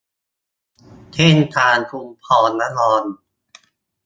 [1.13, 3.03] เส้นทางชุมพรระนอง